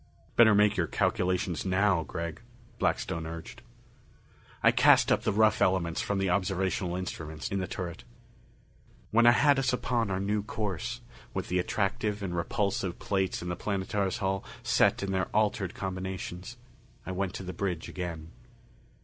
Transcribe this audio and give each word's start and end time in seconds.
"Better 0.35 0.55
make 0.55 0.77
your 0.77 0.87
calculations 0.87 1.63
now, 1.63 2.01
Gregg," 2.01 2.41
Blackstone 2.79 3.27
urged. 3.27 3.61
I 4.63 4.71
cast 4.71 5.11
up 5.11 5.21
the 5.21 5.31
rough 5.31 5.61
elements 5.61 6.01
from 6.01 6.17
the 6.17 6.27
observational 6.27 6.95
instruments 6.95 7.51
in 7.51 7.59
the 7.59 7.67
turret. 7.67 8.03
When 9.11 9.27
I 9.27 9.31
had 9.31 9.59
us 9.59 9.71
upon 9.73 10.09
our 10.09 10.19
new 10.19 10.41
course, 10.41 11.01
with 11.35 11.49
the 11.49 11.59
attractive 11.59 12.23
and 12.23 12.35
repulsive 12.35 12.97
plates 12.97 13.43
in 13.43 13.49
the 13.49 13.55
Planetara's 13.55 14.17
hull 14.17 14.43
set 14.63 15.03
in 15.03 15.11
their 15.11 15.27
altered 15.35 15.75
combinations, 15.75 16.57
I 17.05 17.11
went 17.11 17.35
to 17.35 17.43
the 17.43 17.53
bridge 17.53 17.87
again. 17.87 18.31